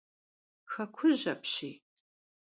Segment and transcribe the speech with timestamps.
[0.71, 1.75] Hekhuj apşiy!